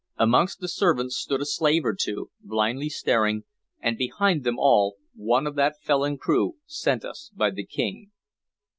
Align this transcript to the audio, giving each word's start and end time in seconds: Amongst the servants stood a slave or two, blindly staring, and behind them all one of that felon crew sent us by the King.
Amongst 0.17 0.61
the 0.61 0.67
servants 0.67 1.15
stood 1.15 1.41
a 1.41 1.45
slave 1.45 1.85
or 1.85 1.93
two, 1.93 2.31
blindly 2.39 2.89
staring, 2.89 3.43
and 3.79 3.99
behind 3.99 4.43
them 4.43 4.57
all 4.57 4.95
one 5.13 5.45
of 5.45 5.53
that 5.57 5.79
felon 5.79 6.17
crew 6.17 6.55
sent 6.65 7.05
us 7.05 7.29
by 7.35 7.51
the 7.51 7.67
King. 7.67 8.09